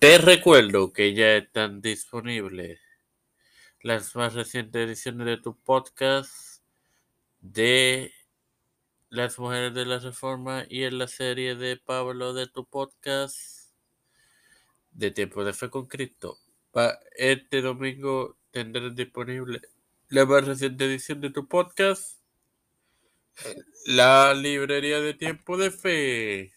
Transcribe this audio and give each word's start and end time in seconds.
Te 0.00 0.16
recuerdo 0.16 0.92
que 0.94 1.12
ya 1.14 1.36
están 1.36 1.82
disponibles 1.82 2.80
las 3.82 4.16
más 4.16 4.32
recientes 4.34 4.86
ediciones 4.86 5.26
de 5.26 5.36
tu 5.36 5.58
podcast 5.58 6.62
de 7.40 8.10
Las 9.10 9.38
Mujeres 9.38 9.74
de 9.74 9.84
la 9.84 9.98
Reforma 9.98 10.64
y 10.70 10.84
en 10.84 10.96
la 10.96 11.06
serie 11.06 11.54
de 11.54 11.76
Pablo 11.76 12.32
de 12.32 12.46
tu 12.46 12.64
podcast 12.66 13.70
de 14.92 15.10
Tiempo 15.10 15.44
de 15.44 15.52
Fe 15.52 15.68
con 15.68 15.86
Cristo. 15.86 16.38
Pa- 16.72 16.98
Este 17.14 17.60
domingo 17.60 18.38
tendrás 18.52 18.94
disponible 18.94 19.60
la 20.08 20.24
más 20.24 20.46
reciente 20.46 20.86
edición 20.86 21.20
de 21.20 21.28
tu 21.28 21.46
podcast, 21.46 22.18
la 23.84 24.32
librería 24.32 25.00
de 25.00 25.12
Tiempo 25.12 25.58
de 25.58 25.70
Fe. 25.70 26.52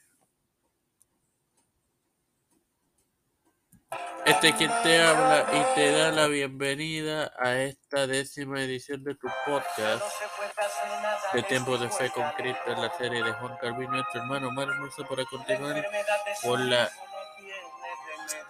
Este 4.25 4.49
es 4.49 4.55
quien 4.55 4.71
te 4.83 5.03
habla 5.03 5.45
y 5.51 5.75
te 5.75 5.91
da 5.91 6.11
la 6.11 6.27
bienvenida 6.27 7.33
a 7.37 7.55
esta 7.55 8.07
décima 8.07 8.61
edición 8.61 9.03
de 9.03 9.15
tu 9.15 9.27
podcast 9.45 10.03
de 11.33 11.43
Tiempo 11.43 11.77
de 11.77 11.89
Fe 11.89 12.09
con 12.09 12.29
Cristo 12.31 12.61
en 12.67 12.81
la 12.81 12.97
serie 12.97 13.21
de 13.21 13.33
Juan 13.33 13.57
Calvino, 13.59 13.91
nuestro 13.91 14.21
hermano 14.21 14.47
Omar 14.47 14.69
Hermoso, 14.69 15.05
para 15.07 15.25
continuar 15.25 15.85
con 16.41 16.69
la 16.69 16.89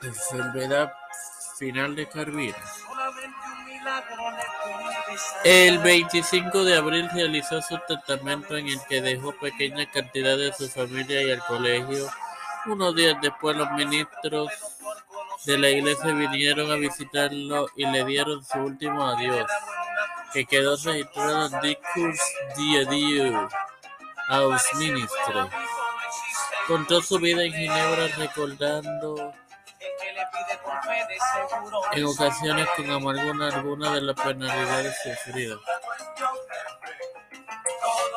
enfermedad 0.04 0.94
final 1.58 1.96
de 1.96 2.08
Calvino. 2.08 2.58
El 5.44 5.80
25 5.80 6.64
de 6.64 6.78
abril 6.78 7.10
realizó 7.14 7.62
su 7.62 7.80
testamento 7.88 8.58
en 8.58 8.68
el 8.68 8.80
que 8.88 9.02
dejó 9.02 9.32
pequeña 9.40 9.90
cantidad 9.90 10.38
de 10.38 10.54
su 10.54 10.70
familia 10.70 11.22
y 11.24 11.32
al 11.32 11.44
colegio. 11.46 12.10
Unos 12.68 12.96
días 12.96 13.18
después 13.22 13.58
los 13.58 13.70
ministros 13.72 14.50
de 15.46 15.58
la 15.58 15.70
iglesia 15.70 16.14
vinieron 16.14 16.72
a 16.72 16.76
visitarlo 16.76 17.68
y 17.76 17.86
le 17.86 18.06
dieron 18.06 18.44
su 18.44 18.60
último 18.60 19.06
adiós, 19.08 19.50
que 20.32 20.46
quedó 20.46 20.76
registrado 20.78 21.46
en 21.48 21.62
Discours 21.62 22.22
d'Adieu 22.56 23.50
aus 24.30 24.64
Ministre. 24.76 25.50
Contó 26.68 27.02
su 27.02 27.20
vida 27.20 27.44
en 27.44 27.54
Ginebra 27.54 28.08
recordando 28.18 29.34
en 31.92 32.06
ocasiones 32.06 32.68
con 32.76 32.90
amargura 32.90 33.48
alguna 33.48 33.94
de 33.94 34.02
las 34.02 34.16
penalidades 34.16 34.96
sufridas. 35.04 35.60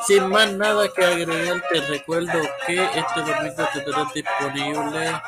Sin 0.07 0.29
más 0.29 0.49
nada 0.53 0.87
que 0.95 1.03
agregar, 1.03 1.61
te 1.69 1.81
recuerdo 1.81 2.41
que 2.65 2.81
este 2.81 3.19
domingo 3.19 3.67
tendrás 3.73 4.13
disponible 4.13 5.21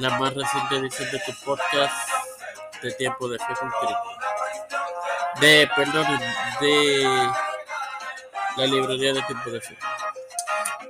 la 0.00 0.18
más 0.18 0.32
reciente 0.32 0.76
edición 0.76 1.10
de 1.10 1.18
tu 1.20 1.32
podcast 1.44 1.94
de 2.82 2.90
Tiempo 2.92 3.28
de 3.28 3.38
Fe 3.38 3.54
con 3.60 3.70
Cristo. 3.70 4.02
De, 5.40 5.70
perdón, 5.76 6.06
de 6.60 7.30
la 8.56 8.66
librería 8.66 9.12
de 9.12 9.22
Tiempo 9.22 9.50
de 9.50 9.60
Fe. 9.60 9.76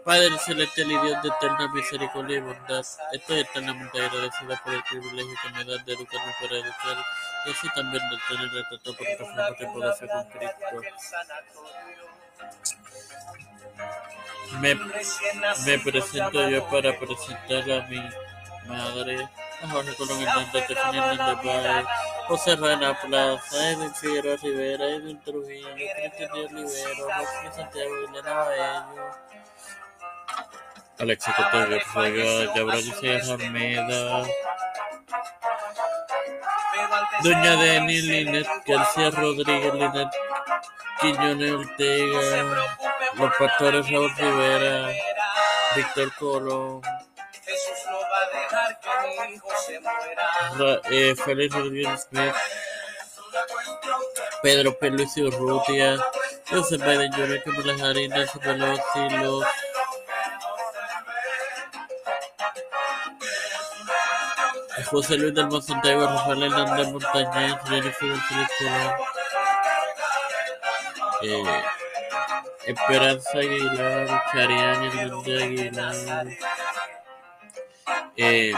Padre 0.04 0.38
celestial 0.38 0.92
y 0.92 0.98
Dios 0.98 1.22
de 1.22 1.28
eterna 1.28 1.68
misericordia 1.74 2.36
y 2.38 2.40
bondad, 2.40 2.86
estoy 3.12 3.40
eternamente 3.40 4.00
agradecida 4.00 4.62
por 4.64 4.74
el 4.74 4.82
privilegio 4.84 5.34
que 5.42 5.50
me 5.58 5.64
das 5.64 5.84
de 5.84 5.92
educarme 5.92 6.34
para 6.40 6.54
educar 6.54 7.04
y 7.46 7.50
así 7.50 7.68
también 7.74 8.02
de 8.10 8.16
tener 8.28 8.56
el 8.56 8.68
trato 8.68 8.96
por 8.96 9.06
transformar 9.06 9.54
tiempo 9.56 9.80
de 9.80 9.92
fe 9.94 10.08
con 10.08 10.24
Cristo. 10.30 10.66
Me, 14.60 14.74
me 15.66 15.78
presento 15.80 16.48
yo 16.48 16.68
para 16.68 16.98
presentar 16.98 17.70
a 17.70 17.86
mi 17.88 18.10
madre, 18.70 19.28
a 19.62 19.68
Jorge 19.68 19.94
Colón 19.96 20.22
Hernández, 20.22 20.70
Hernández 20.70 21.44
Valle, 21.44 21.84
José 22.28 22.56
Rana 22.56 22.98
Plaza, 23.00 23.70
Edwin 23.70 23.94
Figueroa 23.94 24.36
Rivera, 24.36 24.84
Edwin 24.86 25.20
Trujillo, 25.22 25.68
Cristian 25.74 26.32
Díaz 26.32 26.52
Rivero, 26.52 27.08
José 27.18 27.56
Santiago, 27.56 27.94
Elena 28.08 28.34
Baello, 28.34 29.10
Alexis 30.98 31.34
Cotello 31.34 31.76
Ortega, 31.76 32.52
Gabriel 32.54 32.94
Sierra 32.94 33.34
Almeida, 33.34 34.26
Doña 37.22 37.56
Deni, 37.56 38.00
Linet 38.02 38.46
García 38.66 39.10
Rodríguez, 39.10 39.74
Linet 39.74 40.08
Quiñones 41.00 41.52
Ortega, 41.52 42.44
los 43.14 43.34
pastores 43.38 43.90
Raúl 43.90 44.14
Rivera, 44.16 44.92
Víctor 45.74 46.12
Colón, 46.18 46.82
eh, 50.90 51.14
Félix 51.24 51.54
Rodríguez 51.54 52.06
Smith, 52.08 52.34
Pedro 54.42 54.78
Pelusi 54.78 55.22
Urrutia, 55.22 55.98
Joseph 56.50 56.82
Biden 56.82 57.12
Jr., 57.12 58.08
Nancy 58.08 58.38
Pelosi, 58.38 59.16
los 59.22 59.44
José 64.90 65.16
Luis 65.16 65.34
del 65.34 65.46
Monsanto, 65.46 65.88
Rafael 65.88 66.42
Hernández 66.42 66.88
Montañez, 66.88 67.54
Jennifer 67.68 68.08
González 68.08 68.50
eh, 71.22 71.62
Esperanza 72.66 73.38
Aguilar, 73.38 74.22
Chariani 74.32 74.86
Hernández 74.86 75.42
Aguilar, 75.42 76.26
eh, 78.16 78.52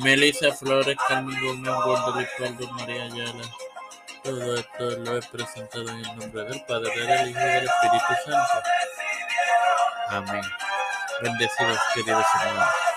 Melissa 0.00 0.52
Flores, 0.54 0.96
Carmen 1.08 1.40
Gómez, 1.40 1.74
Gordo 1.84 2.12
Ricardo, 2.12 2.72
María 2.72 3.04
Ayala. 3.04 3.44
Todo 4.22 4.56
esto 4.56 4.90
lo 4.90 5.16
he 5.16 5.22
presentado 5.22 5.88
en 5.88 5.96
el 5.96 6.16
nombre 6.16 6.44
del 6.44 6.62
Padre, 6.66 6.90
del 6.90 7.30
Hijo 7.30 7.40
y 7.40 7.44
del 7.44 7.64
Espíritu 7.64 8.14
Santo. 8.24 8.68
Amén. 10.08 10.42
Bendecidos, 11.22 11.78
queridos 11.94 12.24
hermanos. 12.40 12.87